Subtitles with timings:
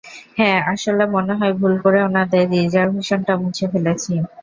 [0.37, 4.13] হ্যাঁ, আসলে, মনে হয় ভুল করে ওনাদের রিজার্ভেশনটা মুছে ফেলেছি।